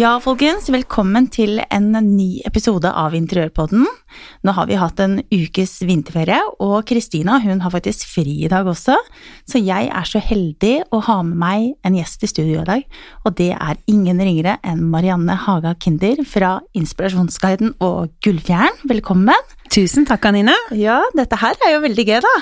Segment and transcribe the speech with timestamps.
[0.00, 3.82] Ja, folkens, velkommen til en ny episode av Interiørpodden.
[4.46, 8.70] Nå har vi hatt en ukes vinterferie, og Kristina hun har faktisk fri i dag
[8.70, 8.96] også,
[9.44, 12.88] så jeg er så heldig å ha med meg en gjest i studio i dag,
[13.26, 18.80] og det er ingen ringere enn Marianne Haga Kinder fra Inspirasjonsguiden og Gullfjæren.
[18.88, 19.56] Velkommen!
[19.68, 20.56] Tusen takk, Anine.
[20.72, 22.36] Ja, dette her er jo veldig gøy, da.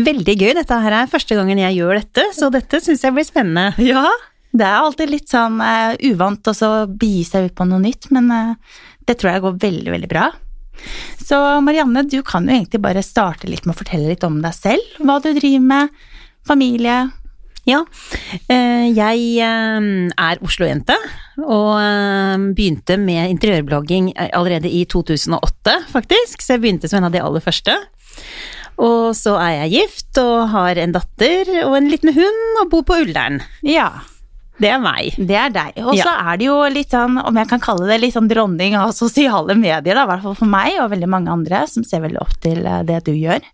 [0.00, 0.56] Veldig gøy.
[0.58, 3.76] Dette her er første gangen jeg gjør dette, så dette syns jeg blir spennende.
[3.94, 4.08] Ja,
[4.56, 8.10] det er alltid litt sånn uh, uvant å så begi seg ut på noe nytt,
[8.14, 10.30] men uh, det tror jeg går veldig, veldig bra.
[11.22, 14.56] Så Marianne, du kan jo egentlig bare starte litt med å fortelle litt om deg
[14.56, 14.98] selv.
[15.00, 15.94] Hva du driver med,
[16.46, 16.98] familie.
[17.66, 20.94] Ja, uh, jeg er Oslo-jente
[21.42, 26.44] og begynte med interiørblogging allerede i 2008, faktisk.
[26.44, 27.74] Så jeg begynte som en av de aller første.
[28.82, 32.84] Og så er jeg gift og har en datter og en liten hund og bor
[32.88, 33.40] på Ullern.
[33.64, 33.88] Ja.
[34.56, 35.16] Det er meg.
[35.20, 35.78] Det er deg.
[35.82, 36.14] Og så ja.
[36.30, 39.56] er det jo litt sånn, om jeg kan kalle det litt sånn dronning av sosiale
[39.58, 42.62] medier, i hvert fall for meg og veldig mange andre som ser veldig opp til
[42.64, 43.44] eh, det du gjør.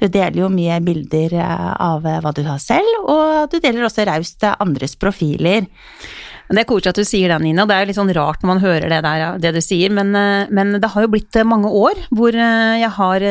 [0.00, 3.88] Du deler jo mye bilder eh, av eh, hva du har selv, og du deler
[3.88, 5.64] også raust andres profiler.
[6.50, 7.62] Det er koselig at du sier det, Nina.
[7.68, 10.10] Det er jo litt sånn rart når man hører det der, det du sier, men,
[10.18, 13.26] eh, men, det har jo blitt eh, mange år hvor eh, jeg har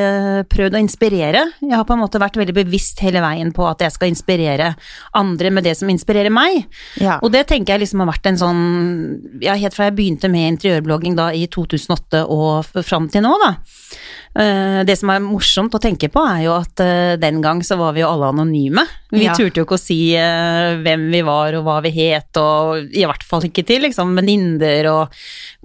[0.47, 1.43] prøvd å inspirere.
[1.59, 4.71] Jeg har på en måte vært veldig bevisst hele veien på at jeg skal inspirere
[5.19, 6.63] andre med det som inspirerer meg.
[7.01, 7.17] Ja.
[7.19, 8.63] Og det tenker jeg liksom har vært en sånn
[9.43, 13.51] Ja, helt fra jeg begynte med interiørblogging da i 2008 og fram til nå, da.
[14.29, 16.81] Det som er morsomt å tenke på, er jo at
[17.19, 18.85] den gang så var vi jo alle anonyme.
[19.09, 19.33] Vi ja.
[19.35, 23.25] turte jo ikke å si hvem vi var og hva vi het, og i hvert
[23.25, 25.17] fall ikke til liksom venninner og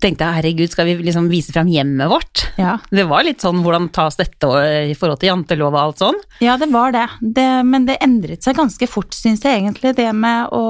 [0.03, 2.45] tenkte herregud, skal vi liksom vise fram hjemmet vårt?
[2.61, 2.77] Ja.
[2.91, 4.48] Det var litt sånn hvordan tas dette
[4.91, 6.20] i forhold til jantelov og alt sånn?
[6.45, 7.07] Ja, det var det.
[7.20, 10.64] det men det endret seg ganske fort, syns jeg egentlig, det med å,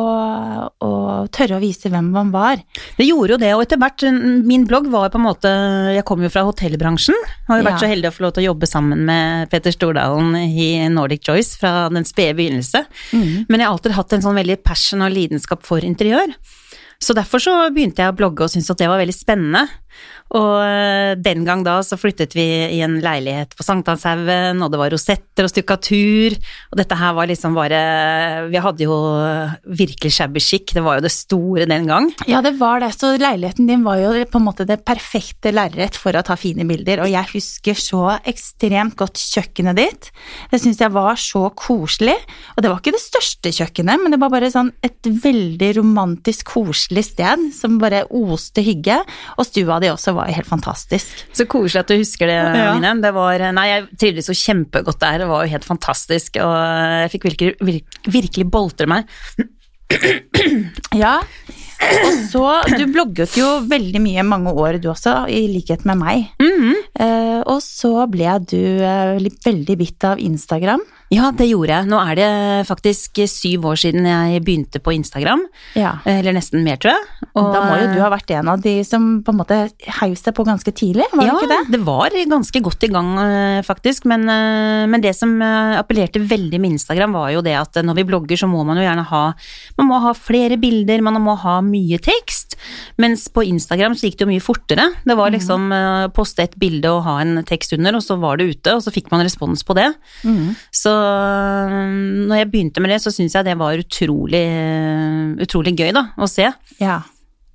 [0.68, 0.92] å,
[1.34, 2.60] tørre å vise hvem man var.
[2.98, 4.02] Det gjorde jo det, og etter hvert
[4.44, 5.50] Min blogg var på en måte
[5.94, 7.16] Jeg kom jo fra hotellbransjen.
[7.48, 7.83] Har jo vært ja.
[7.84, 11.58] Så heldig å få lov til å jobbe sammen med Peter Stordalen i Nordic Choice
[11.60, 12.84] fra den spede begynnelse.
[13.12, 13.44] Mm.
[13.48, 16.32] Men jeg har alltid hatt en sånn veldig passion og lidenskap for interiør.
[17.02, 19.66] Så derfor så begynte jeg å blogge og syntes at det var veldig spennende.
[20.34, 24.80] Og eh, den gang da så flyttet vi i en leilighet på Sankthanshaugen, og det
[24.80, 26.34] var rosetter og stukkatur,
[26.72, 27.82] og dette her var liksom bare
[28.50, 28.96] Vi hadde jo
[29.78, 32.10] virkelig shabby chic, det var jo det store den gang.
[32.30, 35.98] Ja, det var det, så leiligheten din var jo på en måte det perfekte lerret
[35.98, 40.10] for å ta fine bilder, og jeg husker så ekstremt godt kjøkkenet ditt.
[40.50, 42.16] Det syns jeg var så koselig,
[42.56, 46.48] og det var ikke det største kjøkkenet, men det var bare sånn et veldig romantisk,
[46.56, 48.98] koselig sted som bare oste hygge,
[49.38, 51.24] og stua di også var helt fantastisk.
[51.34, 52.94] Så koselig at du husker det, ja.
[53.04, 56.54] Det var, nei, jeg trivdes jo kjempegodt der, det var jo helt fantastisk, og
[57.04, 59.10] jeg fikk virkelig, virkelig, virkelig boltre meg.
[60.94, 61.18] Ja,
[61.84, 62.44] og så
[62.78, 66.28] Du blogget jo veldig mye mange år du også, i likhet med meg.
[66.40, 66.78] Mm -hmm.
[67.00, 70.80] uh, og så ble du uh, veldig bitt av Instagram.
[71.14, 71.88] Ja, det gjorde jeg.
[71.90, 72.28] Nå er det
[72.68, 75.44] faktisk syv år siden jeg begynte på Instagram.
[75.78, 75.96] Ja.
[76.08, 77.28] Eller nesten mer, tror jeg.
[77.34, 79.58] Og da må jo du ha vært en av de som på en måte
[80.00, 81.60] heiv seg på ganske tidlig, var ja, det ikke det?
[81.60, 84.08] Ja, det var ganske godt i gang, eh, faktisk.
[84.10, 87.98] Men, eh, men, det som eh, appellerte veldig med Instagram, var jo det at når
[88.00, 89.24] vi blogger, så må man jo gjerne ha
[89.78, 92.56] Man må ha flere bilder, man må ha mye tekst.
[93.00, 94.86] Mens på Instagram så gikk det jo mye fortere.
[95.04, 96.14] Det var liksom mm.
[96.16, 98.92] poste et bilde og ha en tekst under, og så var det ute, og så
[98.94, 99.90] fikk man respons på det.
[100.24, 100.54] Mm.
[100.74, 104.44] Så når jeg begynte med det, så syns jeg det var utrolig,
[105.44, 106.50] utrolig gøy, da, å se.
[106.82, 107.02] Ja.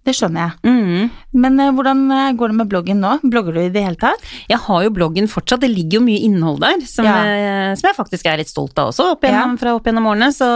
[0.07, 0.71] Det skjønner jeg.
[0.71, 1.09] Mm.
[1.43, 3.11] Men uh, hvordan uh, går det med bloggen nå?
[3.29, 4.23] Blogger du i det hele tatt?
[4.49, 7.17] Jeg har jo bloggen fortsatt, det ligger jo mye innhold der som, ja.
[7.27, 9.61] jeg, som jeg, faktisk er litt stolt av også, opp gjennom, ja.
[9.61, 10.31] fra opp gjennom årene.
[10.33, 10.47] Så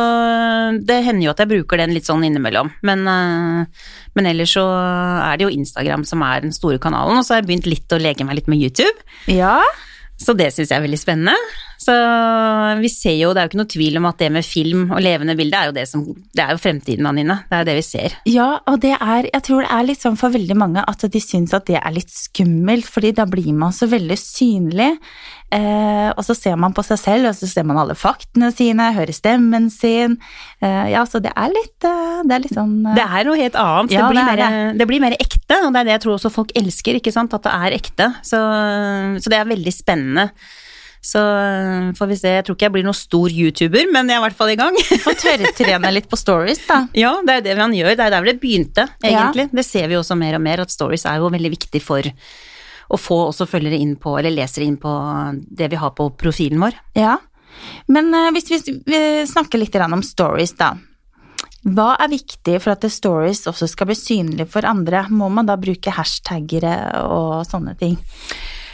[0.87, 2.71] det hender jo at jeg bruker den litt sånn innimellom.
[2.87, 7.27] Men, uh, men, ellers så er det jo Instagram som er den store kanalen, og
[7.27, 8.95] så har jeg begynt litt å leke meg litt med YouTube.
[9.29, 9.59] Ja.
[10.23, 11.35] Så det syns jeg er veldig spennende.
[11.83, 11.94] Så
[12.80, 15.01] vi ser jo, det er jo ikke noe tvil om at det med film og
[15.03, 17.41] levende bilde er jo det som Det er jo fremtiden, Anine.
[17.50, 18.18] Det er jo det vi ser.
[18.30, 21.21] Ja, og det er Jeg tror det er litt sånn for veldig mange at de
[21.21, 24.91] syns at det er litt skummelt, fordi da blir man så veldig synlig.
[25.53, 28.89] Eh, og så ser man på seg selv, og så ser man alle faktene sine,
[28.95, 30.18] hører stemmen sin.
[30.63, 33.38] Eh, ja, så det er litt eh, Det er litt sånn eh, Det er noe
[33.38, 33.94] helt annet.
[33.94, 34.89] Ja, det, blir det, mer, det.
[34.89, 37.35] blir mer ekte, og det er det jeg tror også folk elsker, ikke sant.
[37.38, 38.09] At det er ekte.
[38.25, 38.41] Så,
[39.21, 40.30] så det er veldig spennende.
[41.03, 42.31] Så eh, får vi se.
[42.38, 44.59] Jeg tror ikke jeg blir noen stor YouTuber, men jeg er i hvert fall i
[44.59, 44.77] gang.
[45.03, 46.85] Får tørrtrene litt på stories, da.
[47.03, 47.97] Ja, det er det man gjør.
[48.00, 49.50] Det er der det begynte, egentlig.
[49.50, 49.57] Ja.
[49.59, 52.07] Det ser vi også mer og mer, at stories er jo veldig viktig for
[52.94, 54.91] å få også følgere inn på, eller lesere inn på
[55.51, 56.79] det vi har på profilen vår.
[57.00, 57.17] Ja,
[57.91, 60.73] men uh, hvis vi, snakker litt om stories, da.
[61.63, 65.06] Hva er viktig for at Stories også skal bli synlig for andre?
[65.07, 66.73] Må man da bruke hashtagere
[67.07, 67.95] og sånne ting?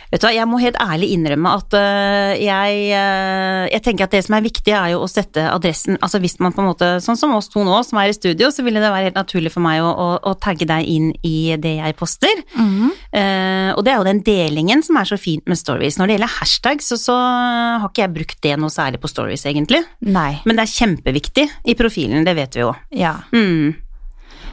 [0.10, 4.16] Vet du hva, jeg må helt ærlig innrømme at uh, jeg, uh, jeg tenker at
[4.16, 6.88] det som er viktig, er jo å sette adressen Altså hvis man på en måte,
[7.04, 9.54] sånn som oss to nå som er i studio, så ville det være helt naturlig
[9.54, 12.42] for meg å, å, å tagge deg inn i det jeg poster.
[12.56, 12.96] Mhm.
[13.10, 16.00] Uh, og det er jo den delingen som er så fint med stories.
[16.00, 19.46] Når det gjelder hashtag, så, så har ikke jeg brukt det noe særlig på stories,
[19.50, 19.84] egentlig.
[20.06, 20.40] Nei.
[20.50, 22.74] Men det er kjempeviktig i profilen, det vet vi jo.
[22.98, 23.16] Ja.
[23.36, 23.78] Mm.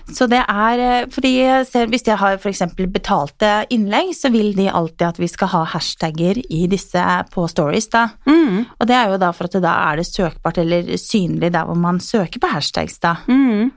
[0.06, 2.62] Så det er eh, fordi jeg ser, Hvis jeg har f.eks.
[2.94, 7.88] betalte innlegg, så vil de alltid at vi skal ha hashtagger i disse på stories,
[7.91, 8.06] da.
[8.29, 8.67] Mm.
[8.79, 11.67] Og det er jo da for at det da er det søkbart eller synlig der
[11.67, 13.17] hvor man søker på hashtags, da.
[13.26, 13.73] Mm.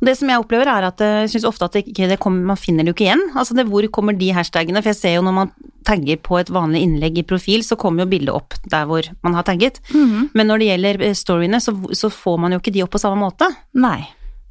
[0.00, 2.20] Og det som jeg opplever er at eh, jeg syns ofte at det ikke, det
[2.22, 3.28] kommer, man finner det jo ikke igjen.
[3.36, 4.80] Altså det, hvor kommer de hashtagene?
[4.80, 5.54] For jeg ser jo når man
[5.84, 9.36] tagger på et vanlig innlegg i profil, så kommer jo bildet opp der hvor man
[9.36, 9.82] har tagget.
[9.92, 10.30] Mm.
[10.32, 13.02] Men når det gjelder eh, storyene, så, så får man jo ikke de opp på
[13.04, 13.52] samme måte.
[13.76, 14.00] Nei.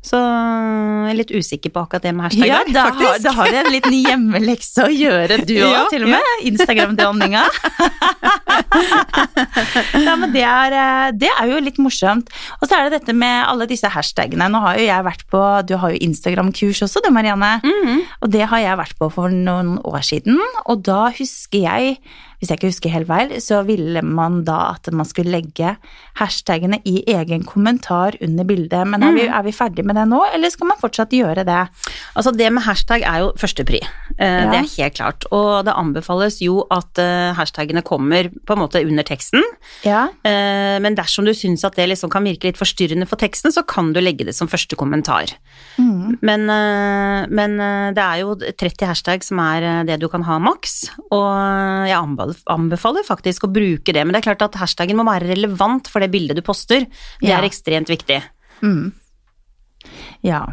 [0.04, 3.24] Så jeg er litt usikker på akkurat det med hashtag Ja, da da har, faktisk.
[3.24, 6.20] da har du en liten hjemmelekse å gjøre, du òg, Ja, til og med.
[6.52, 7.44] Instagram-dronninga.
[10.04, 12.32] ja, men det er, eh, det er jo litt morsomt.
[12.60, 14.50] Og så er det dette med alle disse hashtagene.
[14.52, 17.54] Nå har jo jeg vært på Du har jo Instagram-kurs også, du Marianne.
[17.64, 18.04] Mhm.
[18.24, 21.98] Og det har jeg vært på for noen år siden, og da husker jeg,
[22.44, 25.78] hvis jeg ikke husker helt feil, så ville man da at man skulle legge
[26.20, 28.84] hashtagene i egen kommentar under bildet.
[28.92, 31.62] Men er vi, er vi ferdig med det nå, eller skal man fortsatt gjøre det?
[32.20, 33.80] Altså det med hashtag er jo førstepri,
[34.18, 34.50] eh, Ja.
[34.52, 35.26] det er helt klart.
[35.32, 39.42] Og det anbefales jo at eh, hashtagene kommer på en måte under teksten.
[39.88, 40.10] Ja.
[40.28, 43.64] Eh, Men dersom du syns at det liksom kan virke litt forstyrrende for teksten, så
[43.66, 45.32] kan du legge det som første kommentar.
[45.80, 46.18] Mm.
[46.22, 46.44] Men,
[47.32, 47.58] men
[47.96, 51.30] det er jo 30 hashtag som er det du kan ha maks, og
[51.88, 54.04] jeg anbefal- anbefaler faktisk å bruke det.
[54.06, 56.86] Men det er klart at hashtaggen må være relevant for det bildet du poster.
[57.22, 57.40] Det Ja.
[57.40, 58.22] er ekstremt viktig.
[58.62, 58.92] Mm.
[60.24, 60.46] Ja.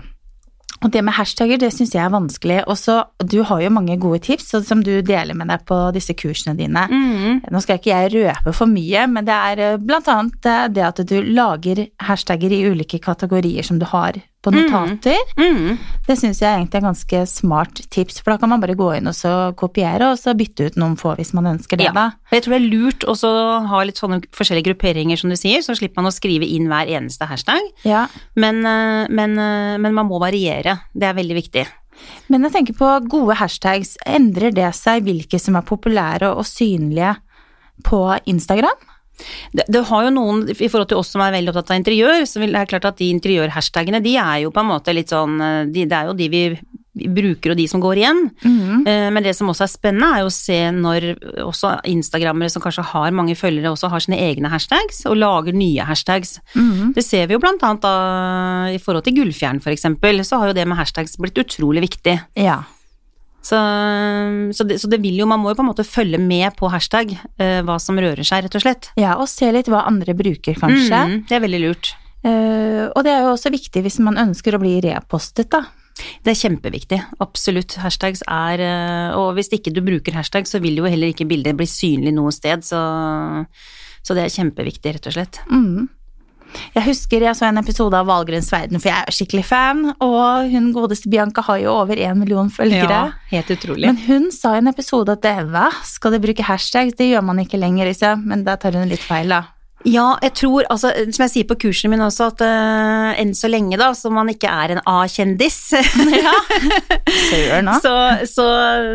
[0.83, 2.63] Og det med hashtagger, det syns jeg er vanskelig.
[2.67, 6.15] Og så, du har jo mange gode tips som du deler med deg på disse
[6.17, 6.87] kursene dine.
[6.89, 7.43] Mm.
[7.53, 10.87] Nå skal ikke jeg røpe for mye, men det er eh, blant annet eh, det
[10.87, 15.19] at du lager hashtagger i ulike kategorier som du har på notater.
[15.37, 15.77] Mm.
[16.07, 19.11] Det syns jeg egentlig er ganske smart tips, for da kan man bare gå inn
[19.11, 21.93] og så kopiere, og så bytte ut noen få hvis man ønsker det, Ja.
[21.93, 22.07] da.
[22.33, 25.61] Jeg tror det er lurt også å ha litt sånne forskjellige grupperinger, som du sier,
[25.61, 27.61] så slipper man å skrive inn hver eneste hashtag.
[27.85, 28.07] Ja.
[28.35, 30.81] Men, eh, men, eh, men man må variere.
[30.97, 31.67] Det er veldig viktig.
[32.31, 33.97] Men jeg tenker på gode hashtags.
[34.07, 37.17] Endrer det seg hvilke som er populære og synlige
[37.85, 38.79] på Instagram?
[39.53, 42.27] Det, det har jo noen, i forhold til oss som er veldig opptatt av interiør,
[42.29, 45.13] så vil det er klart at de interiørhashtagene, de er jo på en måte litt
[45.13, 46.45] sånn eh, de, Det er jo de vi
[46.91, 48.31] bruker og de som går igjen.
[48.43, 49.11] Mm -hmm.
[49.13, 51.01] Men det som også er spennende, er jo å se når
[51.39, 55.83] også instagrammere som kanskje har mange følgere, også har sine egne hashtags, og lager nye
[55.85, 56.41] hashtags.
[56.55, 56.93] Mhm.
[56.95, 60.49] Det ser vi jo blant annet da, i forhold til Gullfjern for eksempel, så har
[60.49, 62.21] jo det med hashtags blitt utrolig viktig.
[62.37, 62.65] Ja.
[63.41, 63.57] Så,
[64.53, 66.69] så, det, så det vil jo, man må jo på en måte følge med på
[66.69, 68.91] hashtag, uh, hva som rører seg, rett og slett.
[69.01, 71.01] ja, og se litt hva andre bruker, kanskje.
[71.09, 71.93] Mm, det er veldig lurt.
[72.21, 75.65] Uh, og det er jo også viktig hvis man ønsker å bli repostet, da.
[76.25, 77.75] Det er kjempeviktig, absolutt.
[77.83, 81.57] Hashtags er uh, Og hvis ikke du bruker hashtag, så vil jo heller ikke bildet
[81.59, 82.81] bli synlig noe sted, så,
[84.05, 85.41] så det er kjempeviktig, rett og slett.
[85.49, 85.89] Mhm.
[86.75, 90.51] Jeg husker jeg så en episode av Valgrens verden, for jeg er skikkelig fan, og
[90.53, 93.01] hun godeste Bianca har jo over én million følgere.
[93.11, 93.87] Ja, helt utrolig.
[93.91, 96.99] Men hun sa i en episode at det, hva, skal de bruke hashtags?
[96.99, 98.27] Det gjør man ikke lenger, liksom.
[98.31, 99.45] Men da tar hun litt feil, da.
[99.89, 103.49] Ja, jeg tror, altså, som jeg sier på kursene mine også, at uh, enn så
[103.49, 105.61] lenge da, som man ikke er en A-kjendis,
[106.21, 106.35] Ja.
[107.81, 107.93] Så,
[108.29, 108.45] så,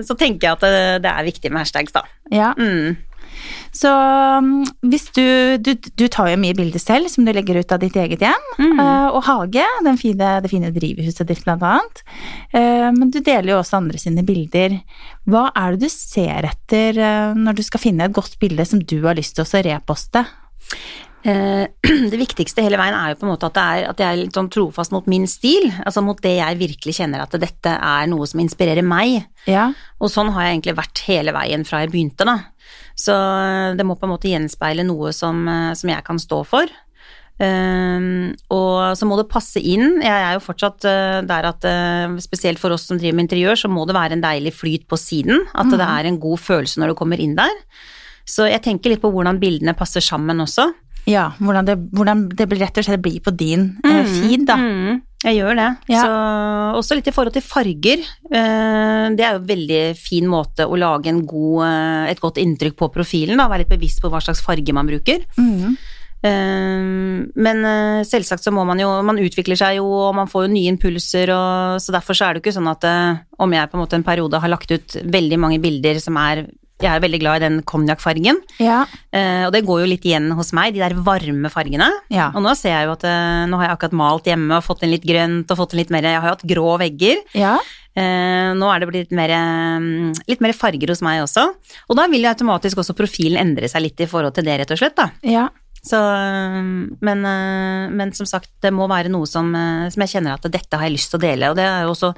[0.06, 2.04] så tenker jeg at det, det er viktig med hashtags, da.
[2.34, 2.52] Ja.
[2.58, 2.98] Mm.
[3.76, 7.74] Så um, hvis du, du Du tar jo mye bilder selv som du legger ut
[7.76, 8.80] av ditt eget hjem, Mm.
[8.80, 12.04] eh, og hage, den fine, det fine drivhuset ditt, blant annet.
[12.56, 14.78] Eh, men du deler jo også andre sine bilder.
[15.28, 18.80] Hva er det du ser etter eh, når du skal finne et godt bilde som
[18.80, 20.24] du har lyst til å reposte?
[21.26, 24.20] Det viktigste hele veien er jo på en måte at, det er, at jeg er
[24.20, 28.10] litt sånn trofast mot min stil, altså mot det jeg virkelig kjenner at dette er
[28.12, 29.24] noe som inspirerer meg.
[29.50, 29.72] Ja.
[29.98, 32.38] Og sånn har jeg egentlig vært hele veien fra jeg begynte, da.
[32.96, 33.14] Så
[33.76, 36.72] det må på en måte gjenspeile noe som, eh, som jeg kan stå for.
[37.44, 40.00] Ehm, og så må det passe inn.
[40.04, 43.60] Jeg er jo fortsatt uh, der at uh, spesielt for oss som driver med interiør,
[43.60, 45.44] så må det være en deilig flyt på siden.
[45.52, 47.52] At det er en god følelse når du kommer inn der.
[48.26, 50.72] Så jeg tenker litt på hvordan bildene passer sammen også.
[51.06, 54.56] ja hvordan, det, hvordan det rett og slett blir på din eh, feed, da.
[54.58, 55.68] Mm, jeg gjør det.
[55.90, 56.04] Ja.
[56.06, 56.14] Så,
[56.80, 58.06] også litt i forhold til farger.
[58.30, 62.38] Eh, Det er jo en veldig fin måte å lage en god, eh, et godt
[62.42, 63.38] inntrykk på profilen.
[63.38, 63.48] Da.
[63.50, 65.26] Være litt bevisst på hva slags farge man bruker.
[65.38, 65.78] Mhm.
[66.26, 67.58] Eh, men
[68.08, 71.30] selvsagt så må man jo Man utvikler seg jo, og man får jo nye impulser,
[71.30, 72.86] og så derfor så er det jo ikke sånn at
[73.38, 76.48] om jeg på en måte en periode har lagt ut veldig mange bilder som er
[76.86, 78.84] jeg er veldig glad i den konjakkfargen, Ja.
[79.46, 81.90] og det går jo litt igjen hos meg, de der varme fargene.
[82.14, 82.30] Ja.
[82.36, 83.06] Og nå ser jeg jo at
[83.50, 85.92] nå har jeg akkurat malt hjemme og fått inn litt grønt og fått inn litt
[85.94, 87.22] mer Jeg har jo hatt grå vegger.
[87.36, 87.58] Ja.
[87.96, 89.32] Eh, nå er det blitt mer,
[90.28, 91.46] litt mer farger hos meg også.
[91.90, 94.74] Og da vil jo automatisk også profilen endre seg litt i forhold til det, rett
[94.76, 94.96] og slett.
[95.00, 95.10] da.
[95.24, 95.48] ja.
[95.86, 95.98] Så,
[97.06, 100.48] men, eh, men som sagt, det må være noe som, eh, som jeg kjenner at
[100.50, 101.52] dette har jeg lyst til å dele.
[101.52, 102.10] Og det er jo også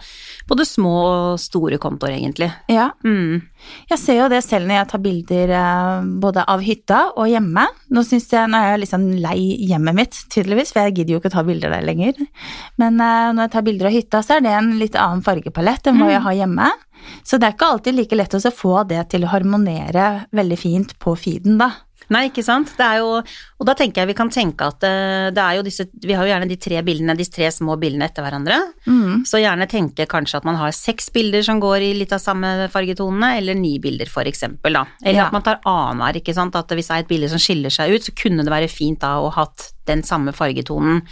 [0.48, 2.52] både små og store kontoer, egentlig.
[2.72, 2.92] ja.
[3.04, 3.44] Mm.
[3.90, 7.66] Jeg ser jo det selv når jeg tar bilder eh, både av hytta og hjemme.
[7.92, 11.22] Nå synes jeg, nå er jeg liksom lei hjemmet mitt, tydeligvis, for jeg gidder jo
[11.22, 12.22] ikke å ta bilder der lenger.
[12.80, 16.00] Men når jeg tar bilder av hytta, så er det en litt annen fargepalett enn
[16.00, 16.70] hva jeg har hjemme.
[17.24, 20.96] Så det er ikke alltid like lett å få det til å harmonere veldig fint
[21.02, 21.72] på feeden, da.
[22.14, 22.70] Nei, ikke sant.
[22.78, 23.08] Det er jo,
[23.60, 26.24] og da tenker jeg vi kan tenke at eh, det er jo disse Vi har
[26.24, 28.60] jo gjerne de tre bildene, de tre små bildene etter hverandre.
[28.88, 29.26] Mm.
[29.28, 32.70] Så gjerne tenke kanskje at man har seks bilder som går i litt av samme
[32.72, 34.86] fargetonene, eller ni bilder for eksempel, da.
[35.04, 35.26] Eller Ja.
[35.28, 36.56] at man tar annenhver, ikke sant.
[36.56, 39.00] At hvis det er et bilde som skiller seg ut, så kunne det være fint
[39.04, 41.04] da å hatt den samme fargetonen.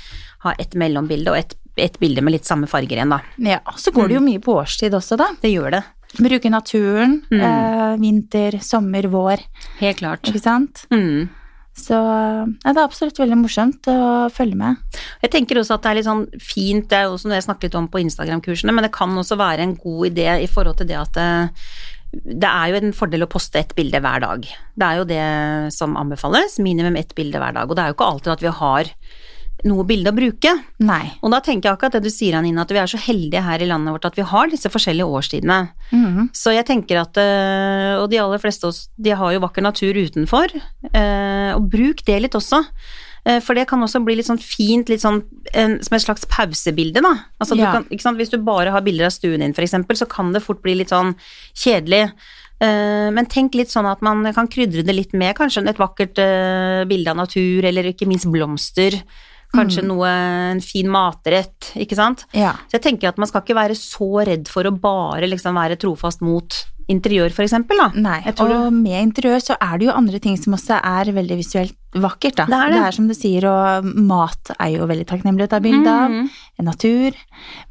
[0.45, 3.19] Ha et mellombilde og et, et bilde med litt samme farger igjen, da.
[3.37, 5.27] Ja, så går det jo mye på årstid også, da.
[5.41, 5.83] Det gjør det.
[6.19, 7.19] Bruke naturen.
[7.33, 9.43] Eh, vinter, sommer, vår.
[9.81, 10.29] Helt klart.
[10.29, 10.85] Ikke sant?
[10.93, 11.27] Mm.
[11.75, 14.79] Så ja, det er absolutt veldig morsomt å følge med.
[15.25, 17.67] Jeg tenker også at det er litt sånn fint, det er også noe jeg snakket
[17.67, 20.87] litt om på Instagram-kursene, men det kan også være en god idé i forhold til
[20.87, 21.27] det at det,
[22.23, 24.47] det er jo en fordel å poste ett bilde hver dag.
[24.47, 25.25] Det er jo det
[25.75, 27.67] som anbefales, minimum ett bilde hver dag.
[27.67, 28.93] Og det er jo ikke alltid at vi har
[29.65, 30.51] noe bilde å bruke.
[30.85, 31.11] Nei.
[31.25, 33.63] Og da tenker jeg akkurat det du sier, Anine, at vi er så heldige her
[33.65, 35.57] i landet vårt at vi har disse forskjellige årstidene.
[35.91, 36.29] Mm.
[36.37, 39.65] Så jeg tenker at øh, Og de aller fleste av oss, de har jo vakker
[39.65, 40.53] natur utenfor.
[40.93, 42.61] øh, Og bruk det litt også.
[43.25, 46.25] Eh, For det kan også bli litt sånn fint, litt sånn en, som et slags
[46.29, 47.15] pausebilde, da.
[47.41, 47.71] Altså, Ja.
[47.73, 48.17] du kan, sant?
[48.21, 50.75] Hvis du bare har bilder av stuen din, for eksempel, så kan det fort bli
[50.75, 51.15] litt sånn
[51.55, 52.11] kjedelig.
[52.61, 56.17] Eh, Men tenk litt sånn at man kan krydre det litt med kanskje et vakkert
[56.19, 59.01] eh, bilde av natur, eller ikke minst blomster.
[59.55, 60.11] Kanskje noe,
[60.51, 62.25] en fin matrett, ikke sant.
[62.35, 62.53] Ja.
[62.69, 65.79] Så jeg tenker at man skal ikke være så redd for å bare liksom være
[65.81, 67.87] trofast mot interiør, for eksempel, da.
[67.97, 71.73] Nei, og med interiør så er det jo andre ting som også er veldig visuelt
[71.97, 72.45] vakkert, da.
[72.49, 72.75] Det er det.
[72.75, 76.13] Det er som du sier, og mat er jo veldig takknemlig å ta bilde av.
[76.13, 76.29] Mm.
[76.67, 77.17] Natur.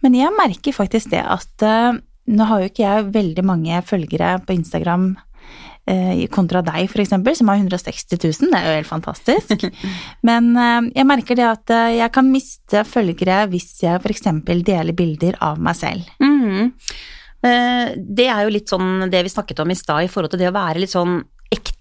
[0.04, 2.00] Men jeg merker faktisk det at eh,
[2.34, 5.12] nå har jo ikke jeg veldig mange følgere på Instagram
[6.32, 8.50] kontra deg, eksempel, som har 160 000.
[8.52, 9.66] Det er jo helt fantastisk.
[10.28, 14.96] Men eh, jeg merker det at eh, jeg kan miste følgere hvis jeg eksempel deler
[14.96, 16.08] bilder av meg selv.
[17.44, 20.40] Eh, Det er jo litt sånn det vi snakket om i stad i forhold til
[20.40, 21.18] det å være litt sånn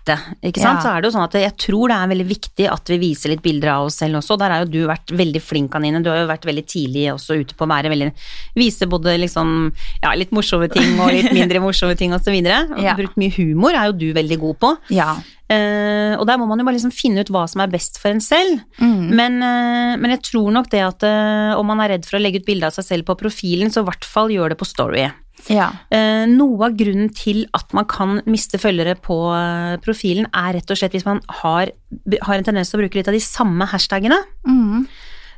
[0.04, 0.80] ekte, ikke sant.
[0.80, 0.84] Ja.
[0.84, 3.32] Så er det jo sånn at jeg tror det er veldig viktig at vi viser
[3.32, 4.38] litt bilder av oss selv også.
[4.40, 6.04] Der har jo du vært veldig flink, Anine.
[6.04, 8.10] Du har jo vært veldig tidlig også ute på å være veldig
[8.58, 9.72] Vise både liksom
[10.04, 12.36] ja, litt morsomme ting og litt mindre morsomme ting osv.
[12.36, 12.98] Ja.
[12.98, 14.76] Brukt mye humor er jo du veldig god på.
[14.94, 15.16] Ja.
[15.54, 18.14] Uh, og der må man jo bare liksom finne ut hva som er best for
[18.14, 18.62] en selv.
[18.80, 19.12] Mm.
[19.14, 22.24] Men, uh, men jeg tror nok det at uh, om man er redd for å
[22.24, 24.68] legge ut bilde av seg selv på profilen, så i hvert fall gjør det på
[24.68, 25.08] Story.
[25.52, 25.72] Ja.
[25.92, 30.72] Eh, noe av grunnen til at man kan miste følgere på eh, profilen, er rett
[30.72, 31.74] og slett hvis man har,
[32.22, 34.22] har en tendens til å bruke litt av de samme hashtagene.
[34.48, 34.86] Mm.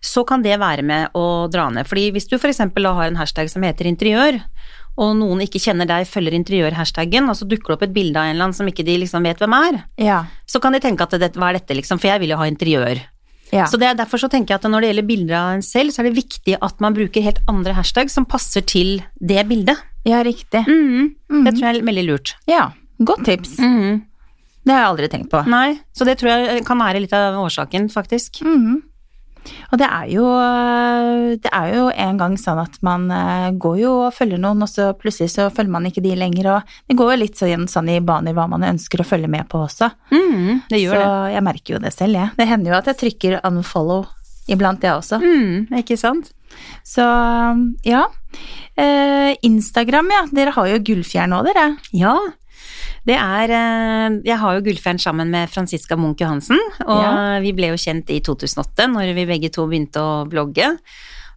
[0.06, 1.88] Så kan det være med å dra ned.
[1.90, 2.60] Fordi hvis du f.eks.
[2.62, 4.38] har en hashtag som heter interiør,
[4.96, 8.30] og noen ikke kjenner deg, følger interiør-hashtagen, og så dukker det opp et bilde av
[8.30, 10.22] en eller annen som ikke de liksom vet hvem er, Ja.
[10.48, 12.48] så kan de tenke at det, hva er dette, liksom, for jeg vil jo ha
[12.48, 13.02] interiør.
[13.54, 13.66] Ja.
[13.70, 15.92] Så det er Derfor så tenker jeg at når det gjelder bilder av en selv,
[15.94, 19.78] så er det viktig at man bruker helt andre hashtag som passer til det bildet.
[20.06, 20.66] ja, riktig.
[20.68, 21.16] Mhm.
[21.30, 21.46] Mhm.
[21.46, 22.36] Det tror jeg er veldig lurt.
[22.48, 22.72] Ja.
[23.04, 23.58] Godt tips.
[23.60, 24.02] Mhm.
[24.66, 25.46] Det har jeg aldri tenkt på.
[25.48, 28.42] Nei, så det tror jeg kan være litt av årsaken, faktisk.
[28.42, 28.82] Mhm.
[29.72, 30.26] Og det er jo
[31.42, 34.72] Det er jo en gang sånn at man eh, går jo og følger noen, og
[34.72, 37.92] så plutselig så følger man ikke de lenger, og det går jo litt sånn, sånn
[37.94, 39.92] i baner hva man ønsker å følge med på også.
[40.12, 41.34] Mm, det gjør så det.
[41.36, 42.34] jeg merker jo det selv, jeg.
[42.40, 44.06] Det hender jo at jeg trykker unfollow
[44.52, 45.20] iblant, jeg også.
[45.22, 46.32] Mm, ikke sant?
[46.86, 47.04] Så
[47.88, 48.06] ja.
[48.76, 50.24] Eh, Instagram, ja.
[50.36, 51.70] Dere har jo Gullfjær nå, dere.
[51.96, 52.16] Ja.
[53.06, 57.40] Det er eh, Jeg har jo Gullfjern sammen med Franziska Munch Johansen, og Ja.
[57.44, 60.72] vi ble jo kjent i 2008 når vi begge to begynte å blogge.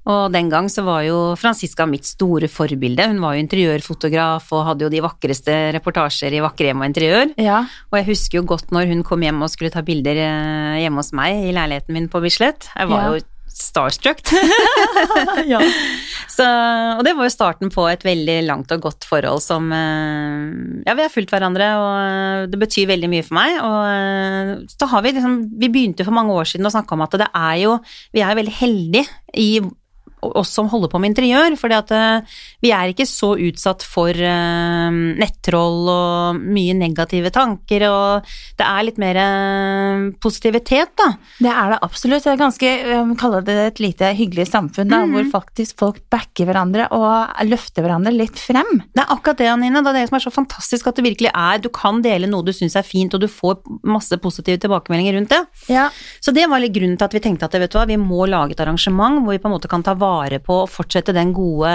[0.08, 3.04] Og den gang så var jo Franziska mitt store forbilde.
[3.10, 7.34] Hun var jo interiørfotograf og hadde jo de vakreste reportasjer i vakre hjem og interiør.
[7.36, 7.58] Ja.
[7.92, 11.02] Og jeg husker jo godt når hun kom hjem og skulle ta bilder eh, hjemme
[11.02, 12.70] hos meg i leiligheten min på Bislett.
[12.72, 13.18] Jeg var Ja.
[13.18, 13.20] jo
[13.52, 14.22] starstruck.
[15.52, 15.60] ja.
[16.38, 20.84] Så, og det var jo starten på et veldig langt og godt forhold som eh,
[20.86, 23.56] Ja, vi har fulgt hverandre, og det betyr veldig mye for meg.
[23.58, 27.02] Og eh, så har vi liksom Vi begynte for mange år siden å snakke om
[27.06, 27.74] at det er jo
[28.14, 29.50] Vi er veldig heldige i
[30.20, 34.90] oss som holder på med interiør, at uh, vi er ikke så utsatt for uh,
[34.90, 41.10] nettroll og mye negative tanker, og det er litt mer uh, positivitet, da.
[41.38, 42.24] Det er det absolutt.
[42.24, 42.72] Det er ganske,
[43.10, 45.14] vi kaller det et lite hyggelig samfunn, da, mm.
[45.14, 48.82] hvor faktisk folk backer hverandre og løfter hverandre litt frem.
[48.92, 49.84] Det er akkurat det, Anine.
[49.84, 52.46] Det er det som er så fantastisk, at det virkelig er Du kan dele noe
[52.46, 55.42] du syns er fint, og du får masse positive tilbakemeldinger rundt det.
[55.72, 55.88] Ja.
[56.24, 58.26] Så det var litt grunnen til at vi tenkte at vet du hva, vi må
[58.28, 61.14] lage et arrangement hvor vi på en måte kan ta vare vare på å fortsette
[61.16, 61.72] den gode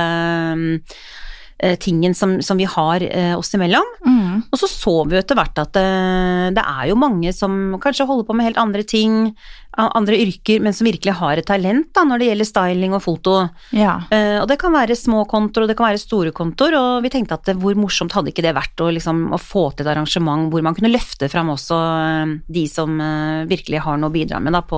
[1.63, 3.95] eh, tingen som, som, vi har eh, oss imellom.
[4.05, 4.32] Mm.
[4.51, 8.07] Og så så vi etter hvert at det, eh, det, er jo mange som kanskje
[8.09, 9.35] holder på med helt andre ting,
[9.73, 13.35] andre yrker, men som virkelig har et talent da, når det gjelder styling og foto.
[13.73, 13.95] Ja.
[14.11, 17.09] Uh, og det kan være små kontor, og det kan være store kontor, og vi
[17.13, 20.45] tenkte at hvor morsomt hadde ikke det vært å, liksom, å få til et arrangement
[20.53, 23.01] hvor man kunne løfte fram også uh, de som
[23.49, 24.77] virkelig har noe å bidra med da, på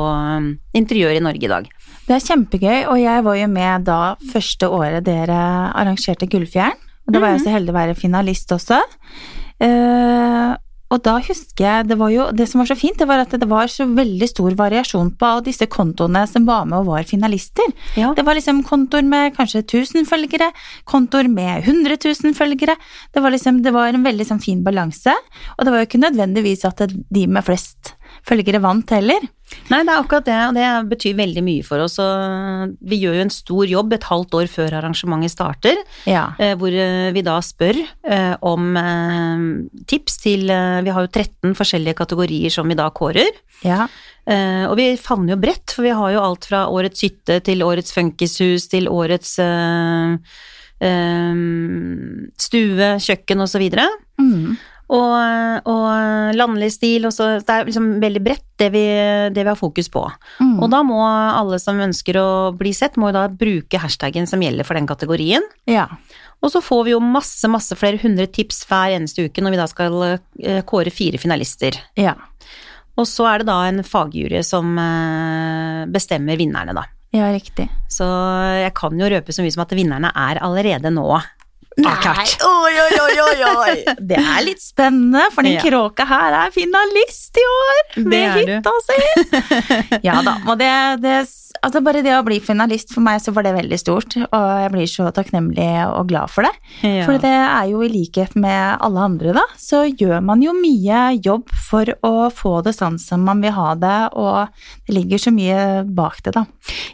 [0.79, 1.67] interiør i Norge i dag.
[2.05, 3.99] Det er kjempegøy, og jeg var jo med da
[4.31, 5.39] første året dere
[5.75, 6.79] arrangerte Gullfjern.
[7.05, 7.45] Og da var jeg mhm.
[7.45, 8.79] så heldig å være finalist også.
[9.63, 10.55] Uh,
[10.93, 13.33] og da husker jeg det var jo Det som var så fint, det var at
[13.33, 17.73] det var så veldig stor variasjon på disse kontoene som var med og var finalister.
[17.97, 18.13] Ja.
[18.15, 20.51] Det var liksom kontoer med kanskje 1000 følgere,
[20.85, 22.77] kontoer med 100 000 følgere.
[23.13, 25.13] Det var liksom Det var en veldig sånn fin balanse,
[25.57, 27.95] og det var jo ikke nødvendigvis at de med flest
[28.25, 29.25] følgere vant heller.
[29.69, 31.97] Nei, det er akkurat det, og det betyr veldig mye for oss.
[32.01, 36.27] Og vi gjør jo en stor jobb et halvt år før arrangementet starter, ja.
[36.41, 38.73] Eh, hvor eh, vi da spør eh, om
[39.89, 43.31] tips til Vi har jo 13 forskjellige kategorier som vi da kårer.
[43.65, 43.85] Ja.
[44.25, 47.93] Og vi favner jo bredt, for vi har jo alt fra årets hytte til årets
[47.93, 49.35] funkishus til årets
[52.45, 53.67] stue, kjøkken osv.
[54.17, 54.55] Mm
[54.93, 57.07] og, og landlig stil.
[57.07, 58.83] Og så, det er liksom veldig bredt, det vi,
[59.35, 60.03] det vi har fokus på.
[60.39, 60.59] Mm.
[60.63, 64.67] Og da må alle som ønsker å bli sett, må da bruke hashtagen som gjelder
[64.67, 65.45] for den kategorien.
[65.69, 65.89] Ja.
[66.43, 69.61] Og så får vi jo masse, masse flere hundre tips hver eneste uke når vi
[69.61, 71.79] da skal eh, kåre fire finalister.
[71.97, 72.17] Ja.
[72.95, 76.85] Og så er det da en fagjury som eh, bestemmer vinnerne, da.
[77.15, 77.69] Ja, riktig.
[77.91, 78.05] Så
[78.59, 81.07] jeg kan jo røpe så mye som at vinnerne er allerede nå
[81.75, 81.91] Nei,
[82.47, 83.73] oi, oi, oi, oi,
[84.09, 85.63] Det er litt spennende, for den ja.
[85.65, 88.99] kråka her er finalist i år med hytta si.
[90.05, 90.71] ja da, og det,
[91.03, 91.17] det,
[91.65, 94.15] altså bare det å bli finalist for meg, så var det veldig stort.
[94.23, 96.53] Og jeg blir så takknemlig og glad for det.
[96.85, 97.05] Ja.
[97.07, 101.17] For det er jo i likhet med alle andre, da, så gjør man jo mye
[101.19, 104.51] jobb for å få det sånn som man vil ha det, og
[104.87, 106.45] det ligger så mye bak det, da.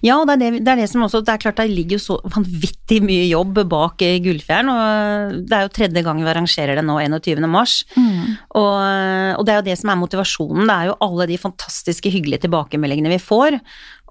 [0.03, 1.99] Ja, og det er det, det, er det som også Det er klart det ligger
[1.99, 6.79] jo så vanvittig mye jobb bak Gullfjern og det er jo tredje gang vi arrangerer
[6.79, 7.45] det nå 21.
[7.51, 7.81] mars.
[7.95, 8.37] Mm.
[8.57, 8.75] Og,
[9.37, 12.45] og, det er jo det som er motivasjonen, det er jo alle de fantastiske hyggelige
[12.47, 13.59] tilbakemeldingene vi får.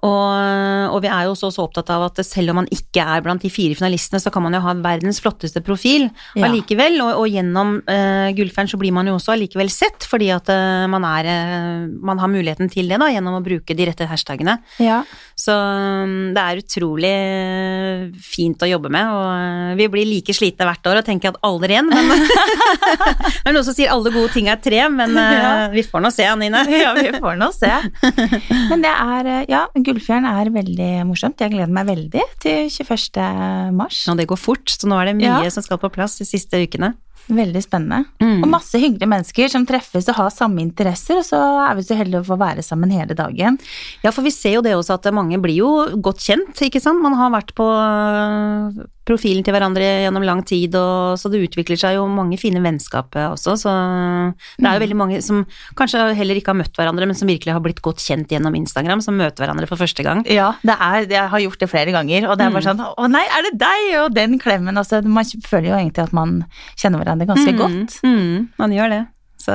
[0.01, 3.21] Og, og, vi er jo også så opptatt av at selv om man ikke er
[3.21, 6.47] blant de fire finalistene, så kan man jo ha verdens flotteste profil ja.
[6.47, 6.97] allikevel.
[7.05, 10.87] Og, og gjennom uh, Gullfern så blir man jo også allikevel sett, fordi at uh,
[10.89, 14.57] man, er, uh, man har muligheten til det da, gjennom å bruke de rette hashtagene.
[14.81, 15.03] Ja.
[15.37, 17.13] Så um, det er utrolig
[18.25, 21.77] fint å jobbe med, og vi blir like slitne hvert år og tenker at aldri
[21.77, 22.09] igjen, men
[23.41, 25.69] Det er noen som sier alle gode ting er tre, men ja.
[25.73, 26.61] vi får nå se, Anine.
[26.73, 27.69] ja, vi får nå se.
[28.71, 29.61] Men det er, ja,
[29.91, 31.41] Gullfjern er veldig morsomt.
[31.43, 33.19] Jeg gleder meg veldig til 21.
[33.75, 34.05] mars.
[34.07, 35.51] Og det går fort, så nå er det mye ja.
[35.51, 36.93] som skal på plass de siste ukene.
[37.29, 38.05] Veldig spennende.
[38.21, 38.41] Mm.
[38.41, 41.97] Og masse hyggelige mennesker som treffes og har samme interesser, og så er vi så
[41.99, 43.59] heldige å få være sammen hele dagen.
[44.05, 45.71] Ja, for vi ser jo det også at mange blir jo
[46.03, 47.03] godt kjent, ikke sant.
[47.03, 51.79] Man har vært på øh, profilen til hverandre gjennom lang tid, og så det utvikler
[51.79, 54.83] seg jo mange fine vennskap også, så det er jo mm.
[54.85, 55.43] veldig mange som
[55.77, 59.01] kanskje heller ikke har møtt hverandre, men som virkelig har blitt godt kjent gjennom Instagram,
[59.03, 60.23] som møter hverandre for første gang.
[60.29, 62.69] Ja, det er, jeg har gjort det flere ganger, og det er bare mm.
[62.69, 63.87] sånn å nei, er det deg?
[64.03, 65.01] Og den klemmen, altså.
[65.01, 66.41] Man føler jo egentlig at man
[66.79, 67.99] kjenner hverandre hverandre ganske mm, godt.
[68.07, 69.03] Mm, han gjør det.
[69.41, 69.53] Så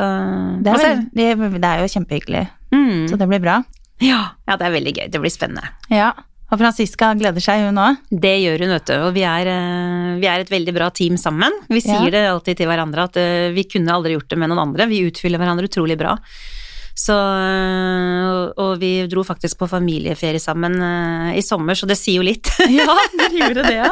[0.62, 2.46] Det er, veldig, det er jo kjempehyggelig.
[2.74, 3.08] Mm.
[3.10, 3.60] Så det blir bra.
[4.02, 5.06] Ja, ja, det er veldig gøy.
[5.12, 5.70] Det blir spennende.
[5.92, 6.12] Ja.
[6.46, 8.02] Og Franziska gleder seg, hun òg?
[8.10, 8.94] Det gjør hun, vet du.
[9.08, 11.54] Og vi er, eh, vi er, et veldig bra team sammen.
[11.66, 12.12] Vi sier ja.
[12.14, 14.86] det alltid til hverandre at eh, vi kunne aldri gjort det med noen andre.
[14.90, 16.14] Vi utfyller hverandre utrolig bra.
[16.96, 17.12] Så,
[18.56, 20.78] og vi dro faktisk på familieferie sammen
[21.36, 22.48] i sommer, så det sier jo litt.
[22.72, 23.90] ja, dere gjorde det, ja.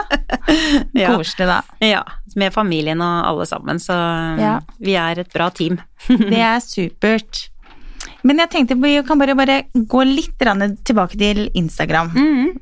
[1.02, 1.10] ja.
[1.12, 1.58] Koselig, da.
[1.84, 2.00] Ja,
[2.38, 3.96] med familien og alle sammen, så
[4.40, 4.54] ja.
[4.82, 5.78] vi er et bra team.
[6.08, 7.48] det er supert.
[8.24, 12.10] Men jeg tenkte vi kan bare, bare gå litt tilbake til Instagram.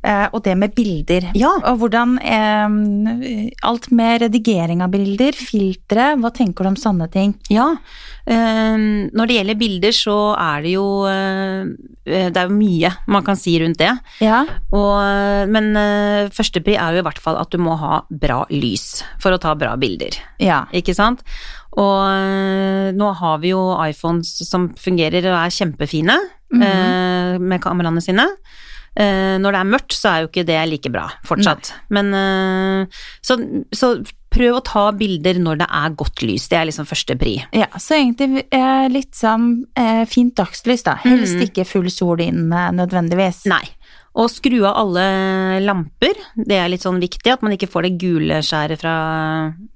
[0.02, 1.30] eh, Og det med bilder.
[1.38, 1.52] Ja.
[1.70, 7.34] Og hvordan eh, Alt med redigering av bilder, filtre, hva tenker du om sånne ting?
[7.50, 7.76] Ja,
[8.26, 8.76] eh,
[9.14, 11.64] når det gjelder bilder så er det jo eh,
[12.04, 13.92] Det er jo mye man kan si rundt det.
[14.24, 14.42] Ja.
[14.74, 19.04] Og, men eh, førstepri er jo i hvert fall at du må ha bra lys
[19.22, 20.18] for å ta bra bilder.
[20.42, 20.64] Ja.
[20.74, 21.22] Ikke sant?
[21.80, 26.18] Og eh, nå har vi jo iPhones som fungerer og er kjempefine
[26.52, 28.26] eh, med kameraene sine.
[28.92, 31.72] Eh, når det er mørkt, så er jo ikke det like bra fortsatt.
[31.96, 33.38] Men eh, så,
[33.72, 33.94] så
[34.32, 36.48] prøv å ta bilder når det er godt lys.
[36.52, 37.34] Det er liksom første pri.
[37.56, 37.68] ja.
[37.80, 40.98] Så egentlig eh, litt sånn eh, fint dagslys, da.
[41.04, 43.44] Helst ikke full sol inn eh, nødvendigvis.
[43.52, 43.64] Nei.
[44.12, 45.04] Og skru av alle
[45.64, 46.18] lamper.
[46.36, 48.96] Det er litt sånn viktig at man ikke får det gule skjæret fra,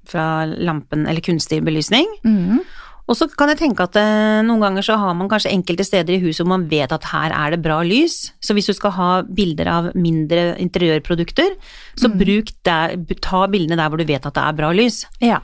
[0.05, 2.05] fra lampen eller kunstig belysning.
[2.21, 2.61] Mm.
[3.07, 6.17] Og så kan jeg tenke at eh, noen ganger så har man kanskje enkelte steder
[6.17, 8.33] i huset hvor man vet at her er det bra lys.
[8.43, 11.55] Så hvis du skal ha bilder av mindre interiørprodukter,
[11.97, 15.05] så bruk der, ta bildene der hvor du vet at det er bra lys.
[15.23, 15.39] Ja.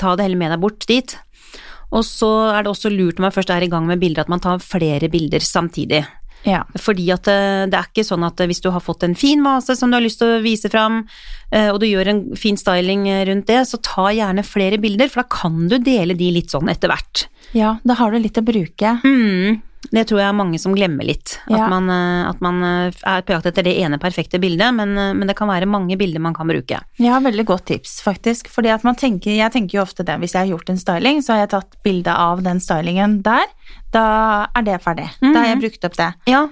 [0.00, 1.18] Ta det heller med deg bort dit.
[1.94, 4.32] Og så er det også lurt når man først er i gang med bilder, at
[4.32, 6.00] man tar flere bilder samtidig.
[6.44, 6.62] Ja.
[6.80, 9.42] Fordi at eh, det er ikke sånn at eh, hvis du har fått en fin
[9.44, 11.02] vase som du har lyst til å vise fram,
[11.50, 15.24] eh, og du gjør en fin styling rundt det, så ta gjerne flere bilder, for
[15.24, 17.26] da kan du dele de litt sånn etter hvert.
[17.56, 18.98] ja, da har du litt å bruke.
[19.04, 21.38] Mm, det tror jeg er mange som glemmer litt.
[21.48, 21.68] At Ja.
[21.68, 25.12] man, eh, at man eh, er på jakt etter det ene perfekte bildet, men, eh,
[25.14, 26.80] men det kan være mange bilder man kan bruke.
[26.98, 28.48] Ja, veldig godt tips, faktisk.
[28.48, 31.22] Fordi at man tenker, jeg tenker jo ofte det, hvis jeg har gjort en styling,
[31.22, 33.44] så har jeg tatt bilde av den stylingen der.
[33.92, 35.10] Da er det ferdig.
[35.20, 36.14] Da har jeg brukt opp det.
[36.26, 36.48] Ja,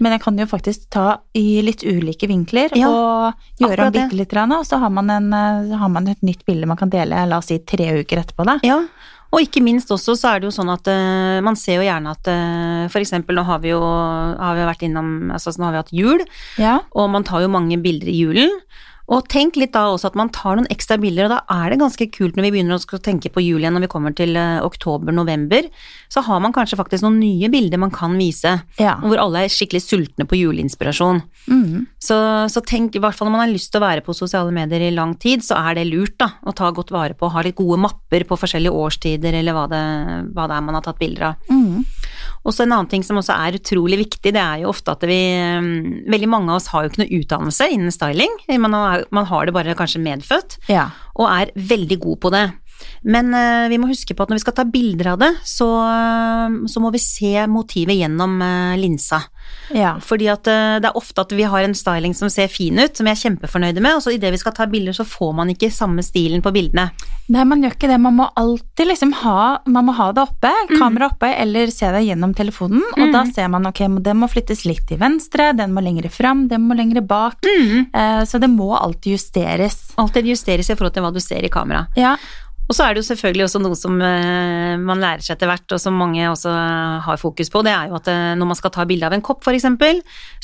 [0.00, 4.26] Men jeg kan jo faktisk ta i litt ulike vinkler Ja, og gjøre om bitte
[4.26, 7.14] grann, og så har man, en, så har man et nytt bilde man kan dele,
[7.28, 8.58] la oss si tre uker etterpå, da.
[8.66, 8.80] Ja,
[9.34, 12.12] og ikke minst også så er det jo sånn at uh, man ser jo gjerne
[12.14, 15.74] at uh, for eksempel nå har vi jo har vi vært innom, altså nå har
[15.74, 16.22] vi hatt jul,
[16.62, 16.78] Ja.
[16.94, 18.54] og man tar jo mange bilder i julen.
[19.12, 21.80] Og tenk litt da også at man tar noen ekstra bilder, og da er det
[21.82, 24.62] ganske kult når vi begynner å tenke på jul igjen når vi kommer til eh,
[24.64, 25.66] oktober-november,
[26.08, 28.94] så har man kanskje faktisk noen nye bilder man kan vise, Ja.
[29.02, 31.20] hvor alle er skikkelig sultne på juleinspirasjon.
[31.52, 31.84] Mm.
[32.00, 32.16] Så,
[32.48, 34.86] så tenk, i hvert fall når man har lyst til å være på sosiale medier
[34.88, 37.58] i lang tid, så er det lurt da, å ta godt vare på, ha litt
[37.60, 39.84] gode mapper på forskjellige årstider, eller hva det,
[40.32, 41.52] hva det er man har tatt bilder av.
[41.52, 41.84] Mhm.
[42.44, 45.04] Og så en annen ting som også er utrolig viktig, det er jo ofte at
[45.08, 48.34] vi mm, Veldig mange av oss har jo ikke noe utdannelse innen styling.
[48.60, 50.90] Man har, man har det bare kanskje medfødt, Ja.
[51.16, 52.44] og er veldig god på det.
[53.04, 55.68] Men uh, vi må huske på at når vi skal ta bilder av det, så,
[56.70, 59.22] så må vi se motivet gjennom uh, linsa.
[59.74, 59.94] ja.
[60.04, 62.96] Fordi at uh, det er ofte at vi har en styling som ser fin ut,
[62.96, 65.52] som vi er kjempefornøyde med, og så idet vi skal ta bilder, så får man
[65.52, 66.88] ikke samme stilen på bildene.
[67.32, 68.00] Nei, man gjør ikke det.
[68.04, 70.78] Man må alltid liksom ha, man må ha det oppe, Mm.
[70.80, 74.64] kamera oppe, eller se det gjennom telefonen, og da ser man ok, den må flyttes
[74.64, 77.86] litt til venstre, den må lengre fram, den må lengre bak, Mm.
[77.92, 79.92] eh, så det må alltid justeres.
[80.00, 81.86] Alltid justeres i forhold til hva du ser i kamera.
[81.96, 82.16] Ja,
[82.64, 85.66] Og så er det jo selvfølgelig også noe som eh, man lærer seg etter hvert,
[85.76, 86.54] og som mange også
[87.04, 89.24] har fokus på, det er jo at eh, når man skal ta bilde av en
[89.24, 89.68] kopp f.eks.,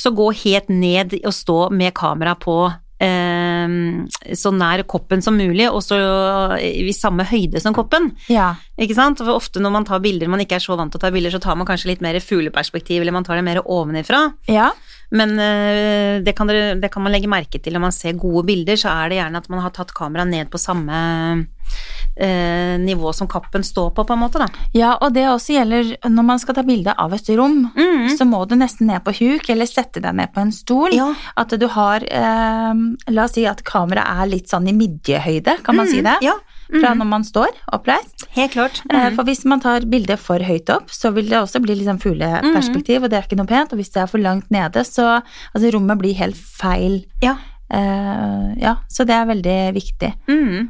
[0.01, 2.57] så gå helt ned og stå med kamera på
[3.01, 3.73] eh,
[4.37, 5.97] så nær koppen som mulig, og så
[6.61, 8.11] i samme høyde som koppen.
[8.29, 9.23] ja, Ikke sant?
[9.23, 11.33] For ofte når man tar bilder, man ikke er så vant til å ta bilder,
[11.33, 14.27] så tar man kanskje litt mer fugleperspektiv, eller man tar det mer ovenifra.
[14.51, 14.69] ja,
[15.11, 18.45] Men eh, det, kan dere, det kan man legge merke til når man ser gode
[18.47, 20.99] bilder, så er det gjerne at man har tatt kameraet ned på samme
[22.15, 24.47] eh, nivå som kappen står på, på en måte, da.
[24.75, 27.65] ja, og det også gjelder når man skal ta bilde av et rom,
[28.15, 30.95] så må du nesten ned på huk, eller sette deg ned på en stol.
[30.95, 31.11] Ja.
[31.39, 35.79] At du har, eh, la oss si at kameraet er litt sånn i midjehøyde, kan
[35.79, 36.17] man si det?
[36.23, 36.37] Ja,
[36.71, 38.25] Fra når man står oppreist.
[38.35, 38.81] helt klart.
[38.89, 41.99] Eh, For hvis man tar bildet for høyt opp, så vil det også bli liksom
[41.99, 43.73] fugleperspektiv, og det er ikke noe pent.
[43.73, 45.21] Og hvis det er for langt nede, så
[45.53, 47.01] altså rommet blir helt feil.
[47.21, 47.35] Ja.
[47.71, 50.13] Eh, ja, så det er veldig viktig.
[50.27, 50.69] Mm.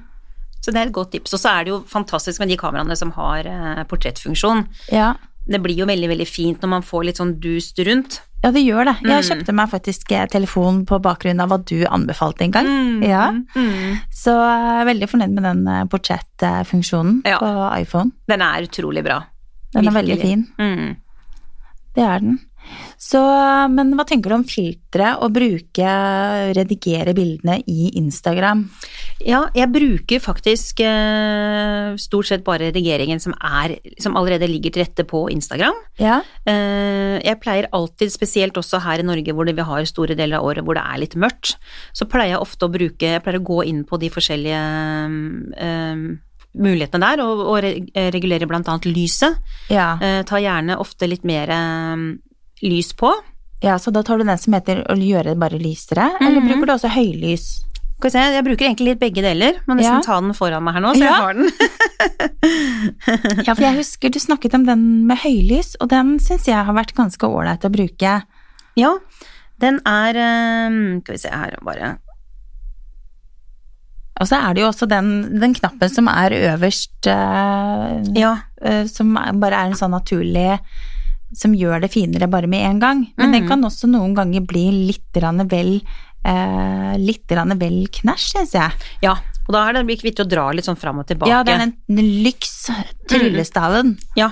[0.62, 1.34] Så det er et godt tips.
[1.34, 4.68] Og så er det jo fantastisk med de kameraene som har eh, portrettfunksjon.
[4.94, 5.14] Ja.
[5.48, 8.20] Det blir jo veldig, veldig fint når man får litt sånn dust rundt.
[8.44, 8.96] ja, det gjør det.
[9.04, 9.28] Jeg Mm.
[9.30, 13.04] kjøpte meg faktisk eh, telefon på bakgrunn av hva du anbefalte en gang.
[13.04, 13.98] Ja, Mm.
[14.12, 17.38] Så jeg er veldig fornøyd med den eh, portrettfunksjonen Ja.
[17.40, 18.12] på iPhone.
[18.28, 19.24] Den er utrolig bra.
[19.74, 20.48] Den er veldig fin.
[20.60, 20.96] Mm.
[21.96, 22.40] Det er den.
[23.02, 23.22] Så,
[23.74, 25.94] men hva tenker du om filtre og bruke,
[26.56, 28.66] redigere bildene i Instagram?
[29.22, 34.86] Ja, jeg bruker faktisk eh, stort sett bare redigeringen som, er, som allerede ligger til
[34.86, 35.78] rette på Instagram.
[36.02, 40.40] Ja, Eh, jeg pleier alltid, spesielt også her i Norge hvor vi har store deler
[40.40, 41.56] av året hvor det er litt mørkt,
[41.94, 44.62] så pleier jeg ofte å bruke Jeg pleier å gå inn på de forskjellige
[45.62, 46.04] eh,
[46.52, 47.62] mulighetene der, og, og
[48.16, 49.38] regulere blant annet lyset.
[49.72, 49.94] Ja.
[50.02, 52.08] Eh, tar gjerne ofte litt mer eh,
[52.62, 53.12] lys på.
[53.62, 56.48] ja, så da tar du den som heter å gjøre det bare lysere, eller Mhm.
[56.50, 57.62] bruker du også høylys?
[58.02, 59.54] Skal vi se, jeg bruker egentlig litt begge deler.
[59.68, 60.02] Må nesten Ja.
[60.02, 61.06] ta den foran meg her nå, så Ja.
[61.06, 61.52] jeg har den.
[63.46, 66.74] Ja, for jeg husker du snakket om den med høylys, og den syns jeg har
[66.74, 68.24] vært ganske ålreit å bruke.
[68.76, 68.98] Ja,
[69.60, 71.98] den er eh, Skal vi se her, bare
[74.20, 78.36] Og så er det jo også den, den knappen som er øverst, øh, Ja.
[78.62, 80.60] øh, som er- bare er en sånn naturlig
[81.34, 83.08] Som gjør det finere bare med en gang.
[83.18, 83.48] Men den Mhm.
[83.48, 85.14] kan også noen ganger bli litt
[85.50, 85.82] vel
[86.26, 88.72] eh, Litt vel knæsj, syns jeg.
[89.02, 89.16] ja.
[89.48, 91.28] Og da er det viktig å dra litt sånn fram og tilbake.
[91.28, 92.70] Ja, det er den, den lyks
[93.10, 93.98] tryllestaven.
[94.16, 94.30] Ja,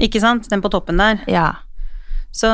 [0.00, 0.48] ikke sant?
[0.48, 1.20] Den på toppen der.
[1.26, 1.48] Ja.
[2.32, 2.48] Så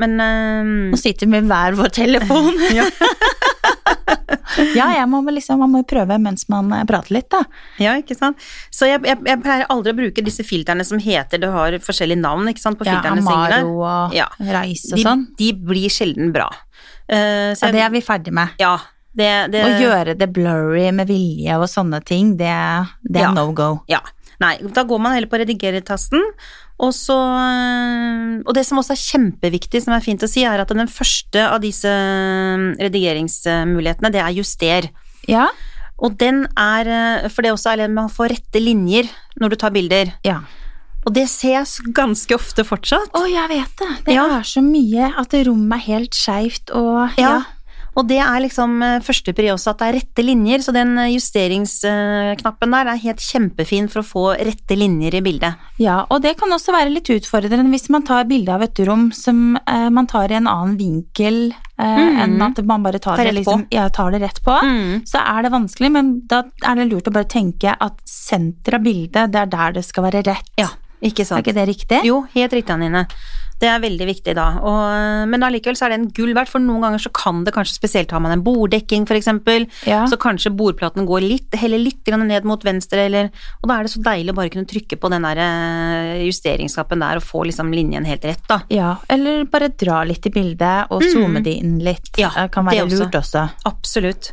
[0.00, 0.70] Men um...
[0.90, 2.54] Nå sitter vi med hver vår telefon.
[2.78, 2.86] Ja.
[4.74, 7.42] ja, jeg må liksom, man må prøve mens man eh, prater litt, da.
[7.82, 8.40] Ja, ikke sant.
[8.74, 12.20] Så jeg, jeg, jeg pleier aldri å bruke disse filterne som heter Det har forskjellige
[12.22, 13.22] navn, ikke sant, på Ja, filterne.
[13.24, 14.28] Amaro og Ja.
[14.40, 15.26] Reis og sånn.
[15.38, 16.48] de blir sjelden bra.
[17.10, 18.56] Uh, Ja, det er vi ferdig med.
[18.62, 18.76] ja,
[19.16, 22.52] det, det Å gjøre det blurry med vilje og sånne ting, det,
[23.02, 23.32] det er Ja.
[23.34, 23.80] no go.
[23.90, 24.00] Ja.
[24.40, 26.22] Nei, da går man heller på redigere-tasten,
[26.80, 30.62] og så øh, Og det som også er kjempeviktig, som er fint å si, er
[30.62, 34.88] at den første av disse øh, redigeringsmulighetene, det er juster.
[35.28, 35.48] Ja,
[36.00, 39.48] Og den er øh, For det også er det med å få rette linjer når
[39.52, 40.14] du tar bilder.
[40.24, 40.40] ja.
[41.08, 43.08] Og det ses ganske ofte fortsatt.
[43.16, 43.86] Å, jeg vet det.
[44.04, 44.26] Det Ja.
[44.36, 47.38] er så mye at rommet er helt skeivt og Ja.
[47.98, 51.10] Og det er liksom første førstepri også, at det er rette linjer, så den øh,
[51.14, 55.58] justeringsknappen der er helt kjempefin for å få rette linjer i bildet.
[55.80, 59.10] Ja, og det kan også være litt utfordrende hvis man tar bilde av et rom
[59.12, 62.20] som eh, man tar i en annen vinkel eh, mm.
[62.24, 64.56] enn at man bare tar, Tar det, liksom, ja, tar det rett på.
[64.64, 65.02] Mm.
[65.08, 68.86] Så er det vanskelig, men da er det lurt å bare tenke at senteret av
[68.86, 70.54] bildet, det er der det skal være rett.
[70.60, 71.40] Ja, ikke sant?
[71.40, 72.02] Er ikke det riktig?
[72.08, 73.06] Jo, helt riktig, Anine.
[73.60, 74.46] Det er veldig viktig da.
[74.64, 77.54] Og, men allikevel så er det en gull verdt, for noen ganger så kan det
[77.56, 80.04] kanskje spesielt ha med en borddekking eksempel, Ja.
[80.08, 83.30] så kanskje bordplaten går litt, heller litt grann ned mot venstre, eller,
[83.62, 87.00] og da er det så deilig å bare kunne trykke på den der eh, justeringsknappen
[87.04, 88.60] der og få liksom linjen helt rett da.
[88.72, 92.10] Ja, eller bare dra litt i bildet og zoome zoome det inn litt.
[92.18, 93.04] Ja, det kan det være også.
[93.04, 93.46] lurt også.
[93.68, 94.32] Absolutt.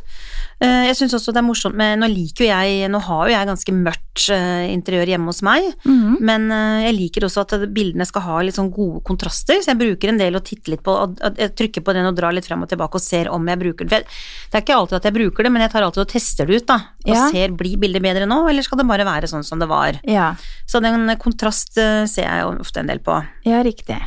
[0.60, 3.34] Eh, Jeg syns også det er morsomt med Nå liker jo jeg Nå har jo
[3.36, 6.16] jeg ganske mørkt eh, interiør hjemme hos meg, Mhm.
[6.20, 9.78] men eh, jeg liker også at bildene skal ha litt sånn gode kontraster, så jeg
[9.78, 12.44] bruker en del å titte litt på, og jeg trykker på den og drar litt
[12.48, 13.88] frem og tilbake og ser om jeg bruker den.
[13.88, 14.06] For jeg-
[14.50, 16.56] Det er ikke alltid at jeg bruker det, men jeg tar alltid og tester det
[16.56, 16.74] ut, da.
[17.06, 17.30] Og Ja.
[17.30, 20.00] ser blir bildet bedre nå, eller skal det bare være sånn som det var.
[20.04, 20.34] Ja,
[20.66, 23.24] Så den kontrast ser jeg ofte en del på.
[23.46, 24.00] ja, riktig.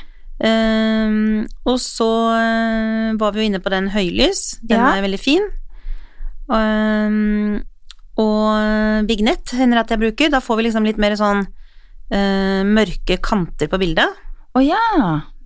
[0.44, 4.96] Um, og så var vi jo inne på den høylys, den Ja.
[4.98, 5.48] er veldig fin.
[6.58, 7.62] Ehm,
[8.22, 13.18] og vignett hender at jeg bruker, da får vi liksom litt mer sånn uh, mørke
[13.24, 14.18] kanter på bildet.
[14.54, 14.82] Å ja,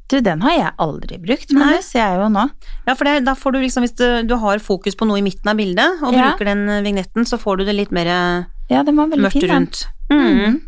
[0.10, 1.76] du den har jeg aldri brukt, men Nei.
[1.78, 2.48] det ser jeg jo nå.
[2.88, 5.26] Ja, for det, da får du liksom, hvis du, du har fokus på noe i
[5.26, 6.32] midten av bildet, og Ja.
[6.34, 9.38] bruker den eh, vignetten, så får du det litt mer eh, Ja, det var mørkt
[9.38, 9.50] fin.
[9.50, 9.86] rundt.
[10.10, 10.26] Mm.
[10.42, 10.62] Mm.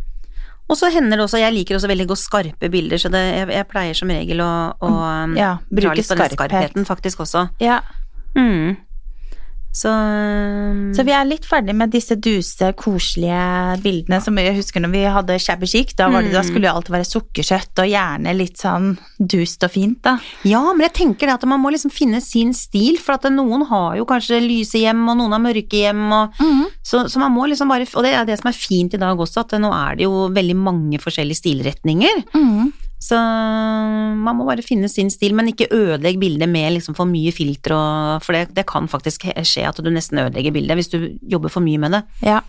[0.69, 3.50] Og så hender det også, jeg liker også veldig godt skarpe bilder, så det, jeg,
[3.56, 4.50] jeg pleier som regel å,
[4.84, 4.89] å
[5.38, 7.50] Ja, bruke skarpheten faktisk også.
[7.63, 7.82] Ja,
[8.38, 8.76] Mm.
[9.77, 14.82] Så, um, så vi er litt ferdig med disse duse, koselige bildene som jeg husker
[14.82, 15.91] når vi hadde shabby chic.
[15.99, 16.47] Da, var det, da Mm.
[16.49, 20.15] skulle jo alt være sukkersøtt og gjerne litt sånn dust og fint, da.
[20.43, 23.67] Ja, men jeg tenker det at man må liksom finne sin stil, for at noen
[23.69, 26.34] har jo kanskje lyse hjem, og noen har mørke hjem, og,
[26.82, 29.17] så, så man må liksom bare Og det er det som er fint i dag
[29.17, 32.25] også, at nå er det jo veldig mange forskjellige stilretninger.
[32.34, 32.73] Mhm.
[32.99, 37.31] Så man må bare finne sin stil, men ikke ødelegg bildet med liksom for mye
[37.36, 40.97] filter, og, for det, det kan faktisk skje at du nesten ødelegger bildet hvis du
[41.29, 42.03] jobber for mye med det.
[42.25, 42.41] Ja.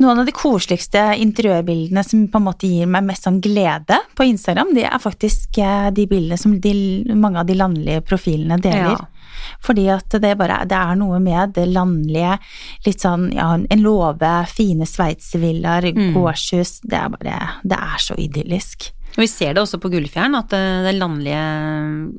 [0.00, 4.24] Noen av de koseligste interiørbildene som på en måte gir meg mest sånn glede på
[4.28, 6.72] Instagram, det er faktisk eh, de bildene som de,
[7.16, 8.94] mange av de landlige profilene deler.
[8.96, 9.06] Ja.
[9.62, 12.38] Fordi at det bare det er noe med det landlige,
[12.86, 16.12] litt sånn ja, en låve, fine sveitservillaer, Mm.
[16.16, 18.90] gårdshus, det er bare Det er så idyllisk.
[19.16, 21.44] Og vi ser det også på Gullfjern, at eh, det landlige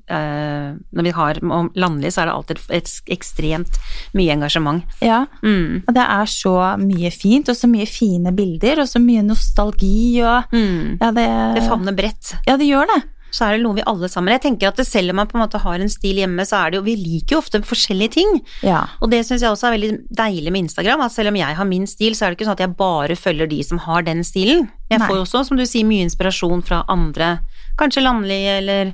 [0.09, 3.77] eh, Når vi har om landlig, så er det alltid et ekstremt
[4.17, 4.83] mye engasjement.
[5.01, 5.83] Ja, Mm.
[5.87, 10.21] og det er så mye fint, og så mye fine bilder, og så mye nostalgi
[10.23, 10.97] og Mm.
[11.01, 12.33] Ja, det, Det favner bredt.
[12.47, 13.03] ja, det gjør det.
[13.31, 15.43] Så er det noe vi alle sammen Jeg tenker at selv om man på en
[15.43, 18.41] måte har en stil hjemme, så er det jo Vi liker jo ofte forskjellige ting.
[18.63, 18.85] Ja.
[19.01, 21.65] Og det syns jeg også er veldig deilig med Instagram, at selv om jeg har
[21.65, 24.23] min stil, så er det ikke sånn at jeg bare følger de som har den
[24.23, 24.69] stilen.
[24.89, 25.07] Jeg Nei.
[25.07, 27.39] får jo også, som du sier, mye inspirasjon fra andre,
[27.77, 28.93] kanskje landlige eller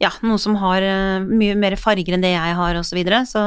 [0.00, 3.22] ja, noen som har eh, mye mer farger enn det jeg har, og så videre.
[3.28, 3.38] Så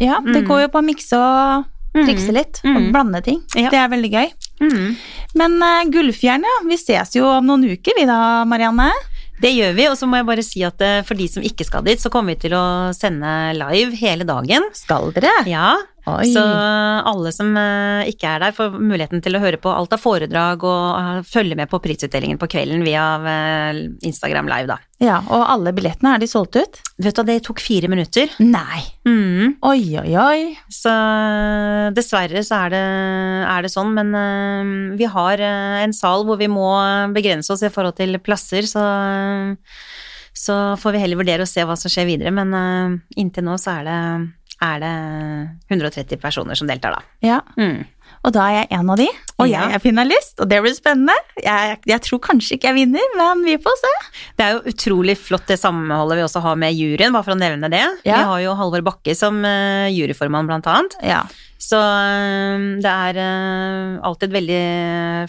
[0.00, 0.48] Ja, det Mm.
[0.48, 2.04] går jo på å mikse og, Mm.
[2.06, 2.92] Trikse litt og Mm.
[2.92, 3.42] blande ting.
[3.56, 3.68] Ja.
[3.68, 4.28] Det er veldig gøy.
[4.62, 4.96] Mm.
[5.34, 6.68] Men uh, Gullfjern, ja.
[6.68, 8.92] Vi ses jo om noen uker, vi da, Marianne.
[9.40, 11.64] Det gjør vi, og så må jeg bare si at eh, for de som ikke
[11.64, 12.64] skal dit, så kommer vi til å
[12.96, 14.66] sende live hele dagen.
[14.76, 15.32] Skal dere?
[15.48, 15.72] Ja,
[16.08, 16.30] Oi.
[16.32, 16.42] så
[17.06, 20.64] alle som eh, ikke er der, får muligheten til å høre på alt av foredrag
[20.64, 24.78] og eh, følge med på prisutdelingen på kvelden via eh, Instagram live, da.
[25.00, 26.80] Ja, og alle billettene, er de solgt ut?
[27.00, 28.32] Vet du hva, det tok fire minutter.
[28.44, 28.82] Nei.
[29.08, 29.56] Mm.
[29.64, 30.40] Oi, oi, oi.
[30.72, 30.92] Så
[31.96, 32.84] dessverre så er det,
[33.48, 36.68] er det sånn, men uh, vi har uh, en sal hvor vi må
[37.16, 38.84] begrense oss i forhold til plasser, så,
[40.36, 42.32] så får vi heller vurdere å se hva som skjer videre.
[42.34, 43.98] Men eh, inntil nå så er det,
[44.60, 44.94] er det
[45.70, 47.02] 130 personer som deltar, da.
[47.24, 47.84] Ja, Mm.
[48.24, 49.06] Og da er jeg en av de,
[49.40, 49.62] og Ja.
[49.64, 51.14] jeg er finalist, og det blir spennende.
[51.40, 53.92] Jeg, jeg tror kanskje ikke jeg vinner, men vi får se.
[54.36, 57.40] Det er jo utrolig flott det samholdet vi også har med juryen, bare for å
[57.40, 57.80] nevne det.
[58.04, 58.18] Ja.
[58.20, 60.98] Vi har jo Halvor Bakke som eh, juryformann, blant annet.
[61.02, 61.22] Ja.
[61.60, 64.60] Så øh, det er øh, alltid veldig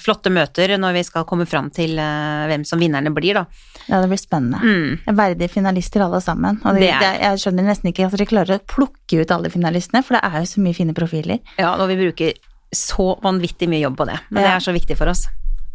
[0.04, 3.46] flotte møter når vi skal komme fram til hvem som vinnerne blir, da.
[3.88, 4.60] ja, det blir spennende.
[4.60, 5.16] Mm.
[5.18, 6.60] Verdige finalister alle sammen.
[6.64, 9.52] Og det, Det det, jeg skjønner nesten ikke at dere klarer å plukke ut alle
[9.54, 11.40] finalistene, for det er jo så mye fine profiler.
[11.60, 12.34] Ja, når vi bruker
[12.76, 14.18] så vanvittig mye jobb på det.
[14.30, 15.28] Men det er så viktig for oss.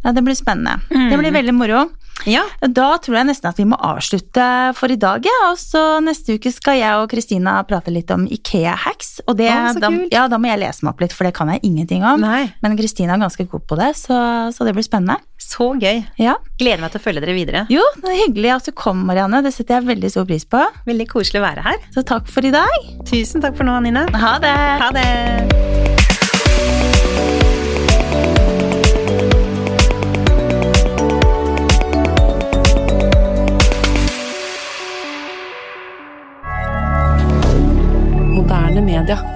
[0.07, 0.81] Ja, det blir spennende.
[0.91, 1.11] Mm.
[1.11, 1.89] Det blir veldig moro.
[2.25, 2.45] Ja.
[2.61, 4.45] Da tror jeg nesten at vi må avslutte
[4.79, 5.35] for i dag, ja.
[5.51, 9.27] Og så neste uke skal jeg og Kristina prate litt om Ikea-hacks.
[9.27, 11.51] Og det, oh, da, ja, da må jeg lese meg opp litt, for det kan
[11.53, 12.23] jeg ingenting om.
[12.23, 12.47] Nei.
[12.63, 14.17] Men Kristina er ganske god på det, så,
[14.55, 15.19] så det blir spennende.
[15.43, 16.05] Så gøy.
[16.23, 16.39] Ja.
[16.63, 17.67] Gleder meg til å følge dere videre.
[17.73, 19.43] Jo, det er hyggelig at du kom, Marianne.
[19.45, 20.63] Det setter jeg veldig stor pris på.
[20.87, 21.83] Veldig koselig å være her.
[21.99, 22.91] Så takk for i dag.
[23.11, 24.07] Tusen takk for nå, Nina.
[24.15, 24.59] Ha det!
[24.87, 26.06] Ha det.
[39.07, 39.36] dire